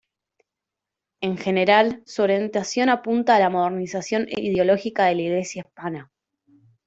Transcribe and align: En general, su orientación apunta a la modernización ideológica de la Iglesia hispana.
En 1.21 1.37
general, 1.37 2.01
su 2.07 2.23
orientación 2.23 2.89
apunta 2.89 3.35
a 3.35 3.39
la 3.39 3.51
modernización 3.51 4.25
ideológica 4.29 5.05
de 5.05 5.13
la 5.13 5.21
Iglesia 5.21 5.63
hispana. 5.63 6.11